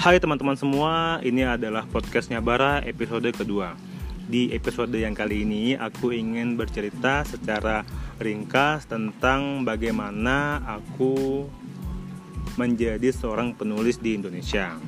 Hai 0.00 0.16
teman-teman 0.16 0.56
semua, 0.56 1.20
ini 1.20 1.44
adalah 1.44 1.84
podcastnya 1.84 2.40
Bara 2.40 2.80
episode 2.88 3.28
kedua. 3.36 3.76
Di 4.24 4.48
episode 4.56 4.96
yang 4.96 5.12
kali 5.12 5.44
ini 5.44 5.76
aku 5.76 6.16
ingin 6.16 6.56
bercerita 6.56 7.20
secara 7.28 7.84
ringkas 8.16 8.88
tentang 8.88 9.60
bagaimana 9.60 10.64
aku 10.64 11.44
menjadi 12.56 13.12
seorang 13.12 13.52
penulis 13.52 14.00
di 14.00 14.16
Indonesia. 14.16 14.80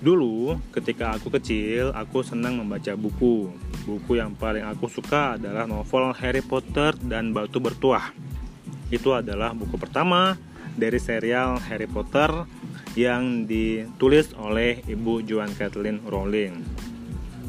Dulu 0.00 0.56
ketika 0.72 1.12
aku 1.12 1.28
kecil, 1.36 1.92
aku 1.92 2.24
senang 2.24 2.64
membaca 2.64 2.96
buku. 2.96 3.52
Buku 3.84 4.24
yang 4.24 4.32
paling 4.32 4.64
aku 4.64 4.88
suka 4.88 5.36
adalah 5.36 5.68
novel 5.68 6.16
Harry 6.16 6.40
Potter 6.40 6.96
dan 6.96 7.36
Batu 7.36 7.60
Bertuah. 7.60 8.08
Itu 8.88 9.12
adalah 9.12 9.52
buku 9.52 9.76
pertama 9.76 10.32
dari 10.80 10.96
serial 10.96 11.60
Harry 11.68 11.84
Potter 11.84 12.63
yang 12.94 13.46
ditulis 13.46 14.30
oleh 14.38 14.82
Ibu 14.86 15.26
Joan 15.26 15.50
Kathleen 15.54 16.02
Rowling. 16.06 16.62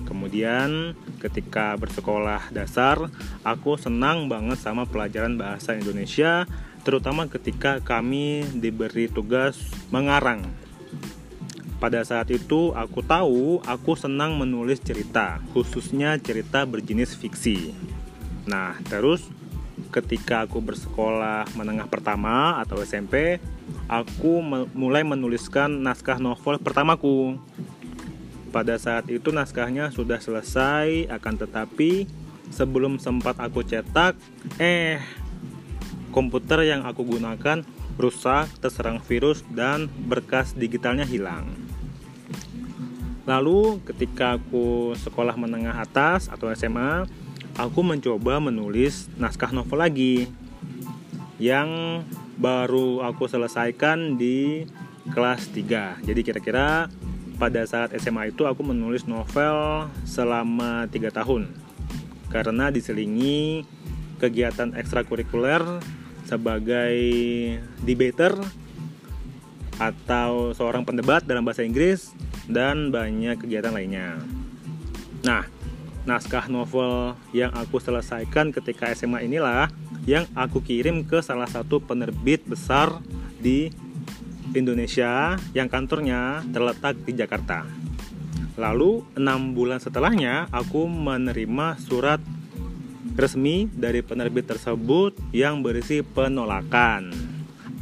Kemudian 0.06 0.94
ketika 1.18 1.74
bersekolah 1.78 2.54
dasar, 2.54 3.10
aku 3.42 3.78
senang 3.78 4.30
banget 4.30 4.62
sama 4.62 4.86
pelajaran 4.86 5.38
bahasa 5.38 5.74
Indonesia, 5.74 6.46
terutama 6.86 7.26
ketika 7.26 7.82
kami 7.82 8.46
diberi 8.54 9.10
tugas 9.10 9.58
mengarang. 9.90 10.46
Pada 11.82 12.02
saat 12.06 12.30
itu 12.32 12.72
aku 12.74 13.02
tahu 13.06 13.62
aku 13.66 13.98
senang 13.98 14.38
menulis 14.38 14.82
cerita, 14.82 15.42
khususnya 15.54 16.18
cerita 16.22 16.66
berjenis 16.66 17.18
fiksi. 17.18 17.74
Nah, 18.46 18.78
terus 18.86 19.26
ketika 19.96 20.44
aku 20.44 20.60
bersekolah 20.60 21.48
menengah 21.56 21.88
pertama 21.88 22.60
atau 22.60 22.84
SMP, 22.84 23.40
aku 23.88 24.44
mulai 24.76 25.08
menuliskan 25.08 25.72
naskah 25.80 26.20
novel 26.20 26.60
pertamaku. 26.60 27.40
Pada 28.52 28.76
saat 28.76 29.08
itu 29.08 29.32
naskahnya 29.32 29.96
sudah 29.96 30.20
selesai, 30.20 31.08
akan 31.08 31.34
tetapi 31.40 32.12
sebelum 32.52 33.00
sempat 33.00 33.40
aku 33.40 33.64
cetak, 33.64 34.20
eh 34.60 35.00
komputer 36.12 36.68
yang 36.68 36.84
aku 36.84 37.08
gunakan 37.08 37.64
rusak, 37.96 38.52
terserang 38.60 39.00
virus 39.00 39.48
dan 39.48 39.88
berkas 39.88 40.52
digitalnya 40.56 41.08
hilang. 41.08 41.48
Lalu 43.24 43.80
ketika 43.88 44.38
aku 44.38 44.94
sekolah 45.00 45.34
menengah 45.40 45.82
atas 45.82 46.28
atau 46.28 46.52
SMA, 46.54 47.08
aku 47.56 47.80
mencoba 47.82 48.44
menulis 48.44 49.08
naskah 49.16 49.56
novel 49.56 49.80
lagi 49.80 50.28
yang 51.40 52.04
baru 52.36 53.04
aku 53.08 53.32
selesaikan 53.32 54.20
di 54.20 54.68
kelas 55.16 55.52
3 55.56 56.04
jadi 56.04 56.22
kira-kira 56.24 56.92
pada 57.36 57.64
saat 57.68 57.92
SMA 58.00 58.32
itu 58.32 58.48
aku 58.48 58.64
menulis 58.64 59.08
novel 59.08 59.88
selama 60.04 60.88
3 60.92 61.12
tahun 61.12 61.52
karena 62.32 62.72
diselingi 62.72 63.64
kegiatan 64.20 64.76
ekstrakurikuler 64.76 65.64
sebagai 66.28 66.96
debater 67.86 68.36
atau 69.76 70.56
seorang 70.56 70.88
pendebat 70.88 71.28
dalam 71.28 71.44
bahasa 71.44 71.62
Inggris 71.64 72.16
dan 72.48 72.96
banyak 72.96 73.36
kegiatan 73.36 73.76
lainnya. 73.76 74.16
Nah, 75.28 75.44
naskah 76.06 76.48
novel 76.48 77.18
yang 77.34 77.50
aku 77.54 77.82
selesaikan 77.82 78.54
ketika 78.54 78.94
SMA 78.94 79.26
inilah 79.26 79.70
yang 80.06 80.30
aku 80.38 80.62
kirim 80.62 81.02
ke 81.04 81.20
salah 81.26 81.50
satu 81.50 81.82
penerbit 81.82 82.46
besar 82.46 83.02
di 83.42 83.74
Indonesia 84.54 85.36
yang 85.52 85.68
kantornya 85.68 86.46
terletak 86.54 87.02
di 87.04 87.14
Jakarta. 87.18 87.66
Lalu 88.56 89.04
enam 89.20 89.52
bulan 89.52 89.84
setelahnya 89.84 90.48
aku 90.54 90.88
menerima 90.88 91.76
surat 91.82 92.24
resmi 93.20 93.68
dari 93.68 94.00
penerbit 94.00 94.48
tersebut 94.48 95.18
yang 95.36 95.60
berisi 95.60 96.06
penolakan. 96.06 97.12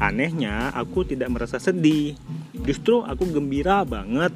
Anehnya 0.02 0.74
aku 0.74 1.06
tidak 1.06 1.30
merasa 1.30 1.62
sedih, 1.62 2.18
justru 2.66 3.06
aku 3.06 3.30
gembira 3.30 3.86
banget 3.86 4.34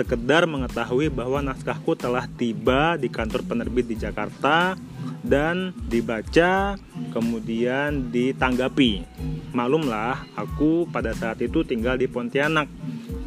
sekedar 0.00 0.48
mengetahui 0.48 1.12
bahwa 1.12 1.44
naskahku 1.44 1.92
telah 1.92 2.24
tiba 2.24 2.96
di 2.96 3.12
kantor 3.12 3.44
penerbit 3.44 3.84
di 3.84 4.00
Jakarta 4.00 4.72
dan 5.20 5.76
dibaca 5.76 6.80
kemudian 7.12 8.08
ditanggapi. 8.08 9.04
Malumlah, 9.52 10.24
aku 10.32 10.88
pada 10.88 11.12
saat 11.12 11.44
itu 11.44 11.60
tinggal 11.68 12.00
di 12.00 12.08
Pontianak. 12.08 12.64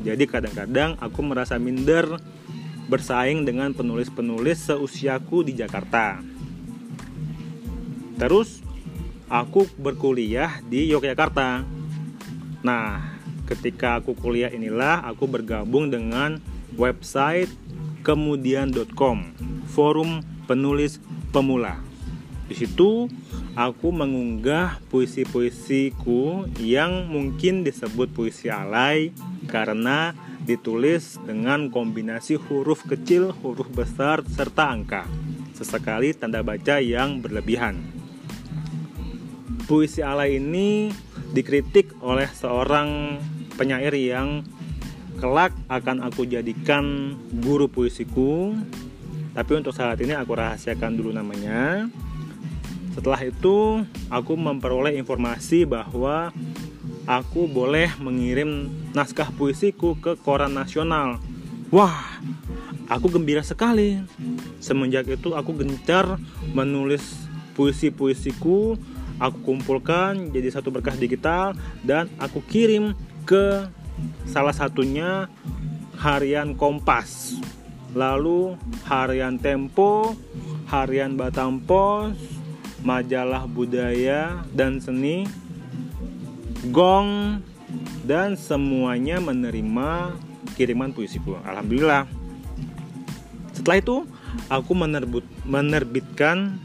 Jadi 0.02 0.26
kadang-kadang 0.26 0.98
aku 0.98 1.22
merasa 1.22 1.62
minder 1.62 2.18
bersaing 2.90 3.46
dengan 3.46 3.72
penulis-penulis 3.78 4.74
seusiaku 4.74 5.46
di 5.46 5.54
Jakarta. 5.54 6.26
Terus 8.18 8.66
aku 9.30 9.70
berkuliah 9.78 10.58
di 10.66 10.90
Yogyakarta. 10.90 11.62
Nah, 12.66 13.14
ketika 13.46 14.02
aku 14.02 14.18
kuliah 14.18 14.50
inilah 14.50 15.06
aku 15.06 15.30
bergabung 15.30 15.94
dengan 15.94 16.42
website 16.76 17.50
kemudian.com, 18.04 19.18
forum 19.72 20.22
penulis 20.46 21.00
pemula. 21.32 21.80
Di 22.46 22.56
situ 22.60 23.08
aku 23.56 23.90
mengunggah 23.96 24.84
puisi-puisiku 24.92 26.52
yang 26.60 27.08
mungkin 27.08 27.64
disebut 27.64 28.12
puisi 28.12 28.52
alay 28.52 29.16
karena 29.48 30.12
ditulis 30.44 31.18
dengan 31.24 31.72
kombinasi 31.72 32.36
huruf 32.36 32.84
kecil, 32.84 33.32
huruf 33.42 33.72
besar, 33.72 34.22
serta 34.28 34.76
angka. 34.76 35.08
Sesekali 35.56 36.12
tanda 36.12 36.44
baca 36.44 36.84
yang 36.84 37.24
berlebihan. 37.24 37.80
Puisi 39.64 40.04
alay 40.04 40.44
ini 40.44 40.92
dikritik 41.32 41.96
oleh 42.04 42.28
seorang 42.28 43.18
penyair 43.56 43.96
yang 43.96 44.44
kelak 45.18 45.54
akan 45.70 46.06
aku 46.06 46.26
jadikan 46.26 47.16
guru 47.42 47.70
puisiku. 47.70 48.54
Tapi 49.34 49.52
untuk 49.58 49.74
saat 49.74 49.98
ini 50.02 50.14
aku 50.14 50.38
rahasiakan 50.38 50.94
dulu 50.94 51.10
namanya. 51.10 51.90
Setelah 52.94 53.22
itu 53.26 53.82
aku 54.14 54.34
memperoleh 54.38 54.94
informasi 55.02 55.66
bahwa 55.66 56.30
aku 57.10 57.50
boleh 57.50 57.90
mengirim 57.98 58.70
naskah 58.94 59.34
puisiku 59.34 59.98
ke 59.98 60.14
koran 60.22 60.54
nasional. 60.54 61.18
Wah 61.74 62.22
aku 62.86 63.10
gembira 63.10 63.42
sekali. 63.42 63.98
Semenjak 64.62 65.10
itu 65.10 65.34
aku 65.34 65.58
gencar 65.58 66.22
menulis 66.54 67.26
puisi-puisiku 67.58 68.78
aku 69.22 69.38
kumpulkan 69.46 70.34
jadi 70.34 70.50
satu 70.50 70.74
berkas 70.74 70.98
digital 70.98 71.54
dan 71.86 72.10
aku 72.18 72.42
kirim 72.46 72.98
ke 73.24 73.68
Salah 74.28 74.56
satunya 74.56 75.30
harian 76.00 76.58
Kompas, 76.58 77.38
lalu 77.94 78.58
harian 78.90 79.38
Tempo, 79.38 80.18
harian 80.68 81.14
Batam 81.14 81.62
Pos, 81.62 82.18
majalah 82.84 83.46
budaya 83.48 84.44
dan 84.52 84.82
seni, 84.82 85.30
Gong, 86.72 87.40
dan 88.04 88.36
semuanya 88.36 89.20
menerima 89.24 90.16
kiriman 90.56 90.92
puisiku. 90.92 91.40
Alhamdulillah. 91.44 92.06
Setelah 93.54 93.78
itu, 93.80 93.98
aku 94.50 94.72
menerbut, 94.74 95.26
menerbitkan 95.46 96.58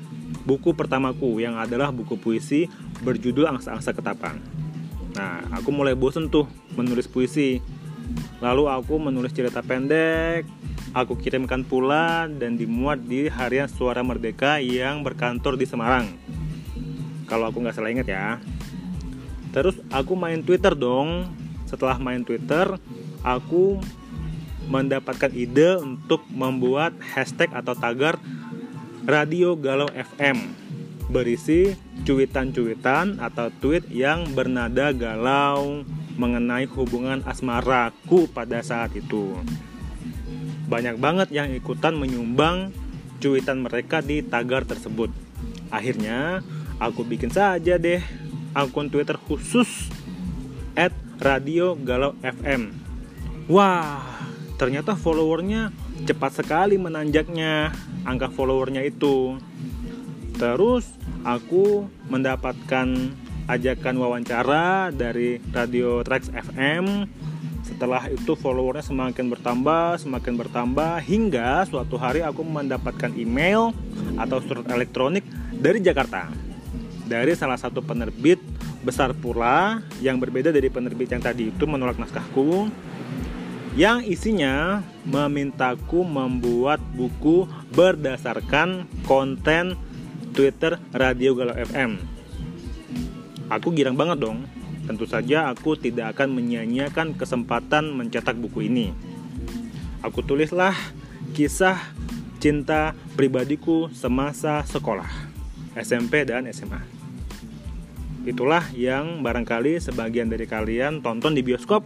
buku 0.48 0.72
pertamaku 0.72 1.40
yang 1.40 1.60
adalah 1.60 1.92
buku 1.92 2.16
puisi 2.16 2.66
berjudul 3.04 3.46
Angsa-Angsa 3.48 3.92
Ketapang. 3.92 4.40
Nah, 5.18 5.42
aku 5.50 5.74
mulai 5.74 5.98
bosen 5.98 6.30
tuh 6.30 6.46
menulis 6.78 7.10
puisi. 7.10 7.58
Lalu 8.38 8.70
aku 8.70 9.02
menulis 9.02 9.34
cerita 9.34 9.66
pendek, 9.66 10.46
aku 10.94 11.18
kirimkan 11.18 11.66
pula 11.66 12.30
dan 12.30 12.54
dimuat 12.54 13.02
di 13.02 13.26
harian 13.26 13.66
Suara 13.66 14.06
Merdeka 14.06 14.62
yang 14.62 15.02
berkantor 15.02 15.58
di 15.58 15.66
Semarang. 15.66 16.06
Kalau 17.26 17.50
aku 17.50 17.58
nggak 17.58 17.74
salah 17.74 17.90
ingat 17.90 18.06
ya. 18.06 18.38
Terus 19.50 19.82
aku 19.90 20.14
main 20.14 20.38
Twitter 20.38 20.78
dong. 20.78 21.26
Setelah 21.66 21.98
main 21.98 22.22
Twitter, 22.22 22.78
aku 23.26 23.82
mendapatkan 24.70 25.34
ide 25.34 25.82
untuk 25.82 26.22
membuat 26.30 26.94
hashtag 27.02 27.50
atau 27.50 27.74
tagar 27.74 28.22
Radio 29.02 29.58
Galau 29.58 29.90
FM 29.90 30.67
berisi 31.08 31.72
cuitan-cuitan 32.04 33.20
atau 33.20 33.48
tweet 33.60 33.88
yang 33.88 34.28
bernada 34.36 34.92
galau 34.92 35.82
mengenai 36.20 36.68
hubungan 36.68 37.24
asmaraku 37.24 38.28
pada 38.28 38.60
saat 38.60 38.92
itu. 38.92 39.32
Banyak 40.68 41.00
banget 41.00 41.28
yang 41.32 41.48
ikutan 41.56 41.96
menyumbang 41.96 42.76
cuitan 43.18 43.64
mereka 43.64 44.04
di 44.04 44.20
tagar 44.20 44.68
tersebut. 44.68 45.08
Akhirnya, 45.72 46.44
aku 46.76 47.02
bikin 47.08 47.32
saja 47.32 47.80
deh 47.80 48.04
akun 48.52 48.92
Twitter 48.92 49.16
khusus 49.16 49.88
at 50.76 50.92
Radio 51.18 51.74
Galau 51.74 52.14
FM 52.22 52.88
Wah, 53.48 54.04
ternyata 54.60 54.92
followernya 54.92 55.72
cepat 56.04 56.44
sekali 56.44 56.76
menanjaknya 56.76 57.72
angka 58.04 58.28
followernya 58.28 58.84
itu. 58.84 59.40
Terus 60.36 60.84
aku 61.22 61.86
mendapatkan 62.10 62.88
ajakan 63.48 63.94
wawancara 63.96 64.92
dari 64.92 65.40
Radio 65.50 66.04
Trax 66.04 66.28
FM. 66.28 67.08
Setelah 67.64 68.08
itu 68.12 68.36
followernya 68.36 68.84
semakin 68.84 69.28
bertambah, 69.32 70.00
semakin 70.00 70.34
bertambah 70.36 71.00
hingga 71.04 71.64
suatu 71.68 71.96
hari 72.00 72.24
aku 72.24 72.44
mendapatkan 72.44 73.12
email 73.16 73.72
atau 74.16 74.40
surat 74.44 74.68
elektronik 74.68 75.24
dari 75.52 75.80
Jakarta. 75.80 76.28
Dari 77.08 77.32
salah 77.32 77.56
satu 77.56 77.80
penerbit 77.80 78.40
besar 78.84 79.16
pula 79.16 79.80
yang 80.04 80.20
berbeda 80.20 80.52
dari 80.52 80.68
penerbit 80.68 81.12
yang 81.12 81.24
tadi 81.24 81.50
itu 81.50 81.64
menolak 81.64 81.98
naskahku 81.98 82.68
yang 83.78 84.02
isinya 84.02 84.82
memintaku 85.06 86.02
membuat 86.02 86.82
buku 86.98 87.46
berdasarkan 87.74 88.90
konten 89.06 89.78
Twitter 90.38 90.78
Radio 90.94 91.34
Galau 91.34 91.58
FM. 91.58 91.98
Aku 93.50 93.74
girang 93.74 93.98
banget 93.98 94.22
dong. 94.22 94.46
Tentu 94.86 95.02
saja 95.02 95.50
aku 95.50 95.74
tidak 95.74 96.14
akan 96.14 96.30
menyia-nyiakan 96.30 97.18
kesempatan 97.18 97.90
mencetak 97.90 98.38
buku 98.38 98.70
ini. 98.70 98.94
Aku 99.98 100.22
tulislah 100.22 100.78
kisah 101.34 101.74
cinta 102.38 102.94
pribadiku 103.18 103.90
semasa 103.90 104.62
sekolah, 104.62 105.10
SMP 105.74 106.22
dan 106.22 106.46
SMA. 106.54 106.86
Itulah 108.22 108.62
yang 108.78 109.26
barangkali 109.26 109.82
sebagian 109.82 110.30
dari 110.30 110.46
kalian 110.46 111.02
tonton 111.02 111.34
di 111.34 111.42
bioskop 111.42 111.82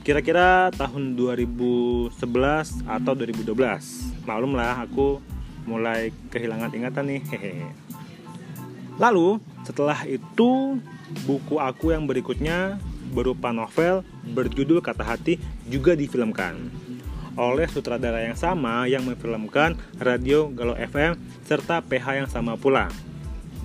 kira-kira 0.00 0.72
tahun 0.72 1.20
2011 1.20 2.16
atau 2.88 3.12
2012 3.12 3.52
maklum 4.24 4.56
lah 4.56 4.80
aku 4.80 5.20
mulai 5.68 6.08
kehilangan 6.32 6.72
ingatan 6.72 7.04
nih 7.04 7.22
hehe 7.28 7.68
lalu 8.96 9.36
setelah 9.68 10.08
itu 10.08 10.80
buku 11.28 11.60
aku 11.60 11.92
yang 11.92 12.08
berikutnya 12.08 12.80
berupa 13.12 13.52
novel 13.52 14.04
berjudul 14.24 14.80
Kata 14.80 15.04
Hati 15.04 15.36
juga 15.68 15.92
difilmkan 15.92 16.88
oleh 17.38 17.70
sutradara 17.70 18.26
yang 18.26 18.34
sama 18.34 18.90
yang 18.90 19.06
memfilmkan 19.06 19.78
Radio 20.02 20.50
Galau 20.50 20.74
FM 20.74 21.14
serta 21.46 21.78
PH 21.78 22.06
yang 22.18 22.28
sama 22.28 22.58
pula. 22.58 22.90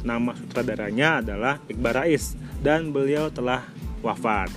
Nama 0.05 0.37
sutradaranya 0.37 1.25
adalah 1.25 1.57
Iqbal 1.65 2.05
Rais 2.05 2.37
dan 2.61 2.93
beliau 2.93 3.33
telah 3.33 3.65
wafat. 4.05 4.53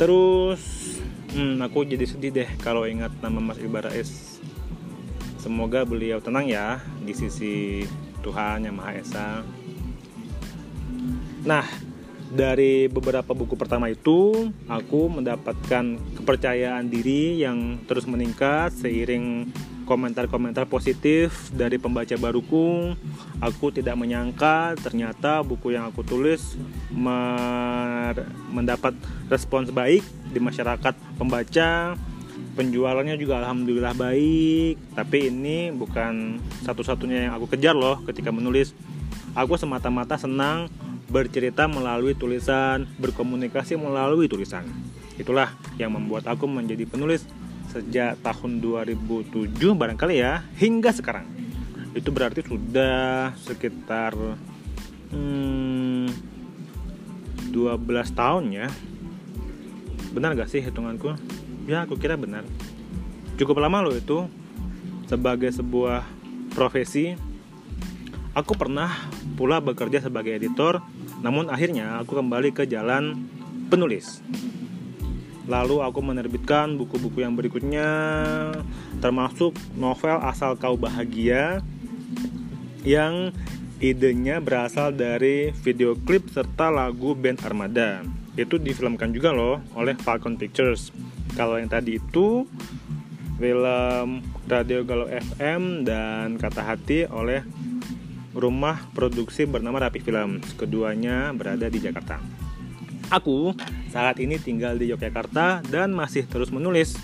Terus 0.00 0.62
hmm, 1.36 1.60
aku 1.60 1.84
jadi 1.84 2.08
sedih 2.08 2.32
deh 2.32 2.50
kalau 2.64 2.88
ingat 2.88 3.12
nama 3.20 3.44
Mas 3.44 3.60
Ibarais. 3.60 4.33
Semoga 5.44 5.84
beliau 5.84 6.24
tenang 6.24 6.48
ya 6.48 6.80
di 7.04 7.12
sisi 7.12 7.84
Tuhan 8.24 8.64
yang 8.64 8.80
Maha 8.80 8.96
Esa. 8.96 9.44
Nah, 11.44 11.68
dari 12.32 12.88
beberapa 12.88 13.36
buku 13.36 13.52
pertama 13.52 13.92
itu, 13.92 14.48
aku 14.64 15.12
mendapatkan 15.12 16.00
kepercayaan 16.16 16.88
diri 16.88 17.44
yang 17.44 17.76
terus 17.84 18.08
meningkat 18.08 18.72
seiring 18.72 19.52
komentar-komentar 19.84 20.64
positif 20.64 21.52
dari 21.52 21.76
pembaca 21.76 22.16
baruku. 22.16 22.96
Aku 23.44 23.68
tidak 23.68 24.00
menyangka 24.00 24.72
ternyata 24.80 25.44
buku 25.44 25.76
yang 25.76 25.84
aku 25.92 26.00
tulis 26.00 26.56
mendapat 28.48 28.96
respons 29.28 29.68
baik 29.68 30.00
di 30.32 30.40
masyarakat 30.40 30.96
pembaca. 31.20 32.00
Penjualannya 32.54 33.18
juga 33.18 33.42
alhamdulillah 33.42 33.98
baik, 33.98 34.94
tapi 34.94 35.26
ini 35.26 35.74
bukan 35.74 36.38
satu-satunya 36.62 37.26
yang 37.26 37.32
aku 37.34 37.50
kejar 37.50 37.74
loh 37.74 37.98
ketika 38.06 38.30
menulis. 38.30 38.70
Aku 39.34 39.58
semata-mata 39.58 40.14
senang 40.14 40.70
bercerita 41.10 41.66
melalui 41.66 42.14
tulisan, 42.14 42.86
berkomunikasi 43.02 43.74
melalui 43.74 44.30
tulisan. 44.30 44.62
Itulah 45.18 45.50
yang 45.82 45.94
membuat 45.94 46.30
aku 46.30 46.46
menjadi 46.46 46.86
penulis 46.86 47.26
sejak 47.74 48.22
tahun 48.22 48.62
2007 48.62 49.50
barangkali 49.74 50.22
ya 50.22 50.46
hingga 50.62 50.94
sekarang 50.94 51.26
itu 51.94 52.10
berarti 52.14 52.46
sudah 52.46 53.34
sekitar 53.38 54.14
hmm, 55.10 56.06
12 57.50 57.54
tahun 58.14 58.44
ya 58.50 58.66
benar 60.14 60.38
gak 60.38 60.50
sih 60.50 60.62
hitunganku 60.62 61.18
ya 61.64 61.84
aku 61.84 61.96
kira 61.96 62.16
benar 62.16 62.44
cukup 63.40 63.60
lama 63.60 63.84
loh 63.84 63.94
itu 63.94 64.28
sebagai 65.08 65.52
sebuah 65.52 66.04
profesi 66.52 67.16
aku 68.36 68.52
pernah 68.56 68.90
pula 69.34 69.58
bekerja 69.60 70.04
sebagai 70.04 70.34
editor 70.34 70.84
namun 71.24 71.48
akhirnya 71.48 72.00
aku 72.04 72.20
kembali 72.20 72.52
ke 72.52 72.68
jalan 72.68 73.26
penulis 73.72 74.20
Lalu 75.44 75.84
aku 75.84 76.00
menerbitkan 76.00 76.80
buku-buku 76.80 77.20
yang 77.20 77.36
berikutnya 77.36 77.88
termasuk 79.04 79.52
novel 79.76 80.16
Asal 80.24 80.56
Kau 80.56 80.80
Bahagia 80.80 81.60
yang 82.80 83.28
idenya 83.76 84.40
berasal 84.40 84.96
dari 84.96 85.52
video 85.60 85.92
klip 86.00 86.32
serta 86.32 86.72
lagu 86.72 87.12
band 87.12 87.44
Armada. 87.44 88.00
Itu 88.40 88.56
difilmkan 88.56 89.12
juga 89.12 89.36
loh 89.36 89.60
oleh 89.76 89.92
Falcon 90.00 90.40
Pictures. 90.40 90.88
Kalau 91.34 91.58
yang 91.58 91.66
tadi 91.66 91.98
itu 91.98 92.46
film 93.42 94.22
Radio 94.46 94.86
Galau 94.86 95.10
FM 95.10 95.82
dan 95.82 96.38
Kata 96.38 96.62
Hati 96.62 97.10
oleh 97.10 97.42
rumah 98.30 98.86
produksi 98.94 99.42
bernama 99.42 99.82
Rapi 99.82 99.98
Film. 99.98 100.38
Keduanya 100.54 101.34
berada 101.34 101.66
di 101.66 101.82
Jakarta. 101.82 102.22
Aku 103.10 103.50
saat 103.90 104.22
ini 104.22 104.38
tinggal 104.38 104.78
di 104.78 104.94
Yogyakarta 104.94 105.66
dan 105.66 105.90
masih 105.90 106.22
terus 106.30 106.54
menulis. 106.54 106.94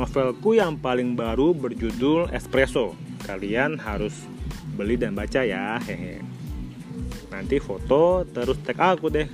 Novelku 0.00 0.56
yang 0.56 0.80
paling 0.80 1.12
baru 1.12 1.52
berjudul 1.52 2.32
Espresso. 2.32 2.96
Kalian 3.28 3.76
harus 3.76 4.16
beli 4.80 4.96
dan 4.96 5.12
baca 5.12 5.44
ya. 5.44 5.76
Hehe. 5.84 6.24
Nanti 7.28 7.60
foto 7.60 8.24
terus 8.24 8.56
tag 8.64 8.80
aku 8.80 9.12
deh. 9.12 9.28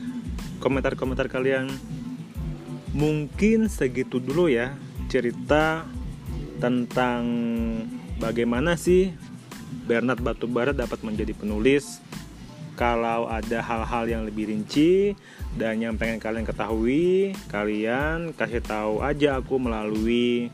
Komentar-komentar 0.59 1.31
kalian. 1.31 1.94
Mungkin 2.95 3.67
segitu 3.67 4.23
dulu 4.23 4.47
ya 4.47 4.79
cerita 5.11 5.83
tentang 6.63 7.27
bagaimana 8.23 8.79
sih 8.79 9.11
Bernard 9.85 10.23
Batubara 10.23 10.71
dapat 10.71 11.03
menjadi 11.03 11.35
penulis 11.35 11.99
kalau 12.75 13.31
ada 13.31 13.63
hal-hal 13.63 14.11
yang 14.11 14.27
lebih 14.27 14.51
rinci 14.51 15.15
dan 15.55 15.79
yang 15.79 15.95
pengen 15.95 16.19
kalian 16.19 16.43
ketahui, 16.43 17.31
kalian 17.47 18.35
kasih 18.35 18.59
tahu 18.59 18.99
aja 18.99 19.39
aku 19.39 19.63
melalui 19.63 20.51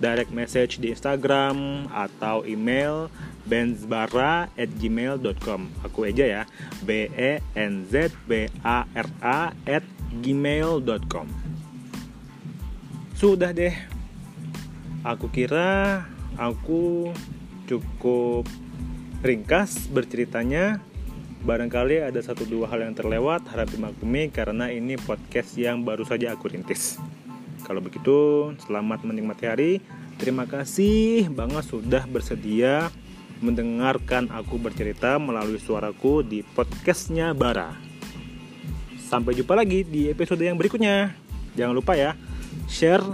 direct 0.00 0.32
message 0.32 0.80
di 0.80 0.96
Instagram 0.96 1.84
atau 1.92 2.40
email 2.48 3.12
benzbara@gmail.com. 3.44 5.60
Aku 5.84 6.08
aja 6.08 6.24
ya, 6.24 6.48
b 6.84 7.08
e 7.12 7.40
n 7.52 7.84
z 7.84 8.08
b 8.24 8.48
a 8.64 8.88
r 8.88 9.08
a 9.20 9.52
at 9.68 9.84
gmail.com. 10.24 11.47
Sudah 13.18 13.50
deh. 13.50 13.74
Aku 15.02 15.26
kira 15.34 16.06
aku 16.38 17.10
cukup 17.66 18.46
ringkas 19.26 19.90
berceritanya 19.90 20.78
Barangkali 21.38 22.02
ada 22.02 22.18
satu 22.18 22.42
dua 22.42 22.66
hal 22.66 22.82
yang 22.82 22.98
terlewat, 22.98 23.46
harap 23.54 23.70
dimaklumi 23.70 24.26
karena 24.26 24.74
ini 24.74 24.98
podcast 24.98 25.54
yang 25.54 25.86
baru 25.86 26.02
saja 26.02 26.34
aku 26.34 26.50
rintis. 26.50 26.98
Kalau 27.62 27.78
begitu, 27.78 28.50
selamat 28.66 29.06
menikmati 29.06 29.46
hari. 29.46 29.72
Terima 30.18 30.50
kasih 30.50 31.30
banget 31.30 31.62
sudah 31.70 32.02
bersedia 32.10 32.90
mendengarkan 33.38 34.26
aku 34.34 34.58
bercerita 34.58 35.14
melalui 35.22 35.62
suaraku 35.62 36.26
di 36.26 36.42
podcastnya 36.42 37.30
Bara. 37.38 37.70
Sampai 38.98 39.38
jumpa 39.38 39.54
lagi 39.54 39.86
di 39.86 40.10
episode 40.10 40.42
yang 40.42 40.58
berikutnya. 40.58 41.14
Jangan 41.54 41.74
lupa 41.74 41.94
ya, 41.94 42.18
share 42.66 43.04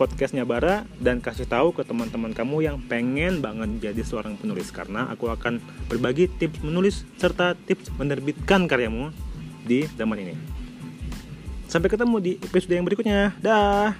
podcastnya 0.00 0.42
Bara 0.42 0.88
dan 0.98 1.22
kasih 1.22 1.46
tahu 1.46 1.70
ke 1.76 1.86
teman-teman 1.86 2.34
kamu 2.34 2.56
yang 2.64 2.76
pengen 2.90 3.38
banget 3.38 3.92
jadi 3.92 4.02
seorang 4.02 4.34
penulis 4.34 4.72
karena 4.74 5.06
aku 5.12 5.30
akan 5.30 5.62
berbagi 5.86 6.26
tips 6.40 6.64
menulis 6.64 7.06
serta 7.20 7.54
tips 7.54 7.92
menerbitkan 8.00 8.66
karyamu 8.66 9.12
di 9.62 9.86
zaman 9.94 10.18
ini. 10.18 10.34
Sampai 11.70 11.88
ketemu 11.88 12.16
di 12.20 12.32
episode 12.36 12.74
yang 12.76 12.84
berikutnya. 12.84 13.32
Dah. 13.40 13.96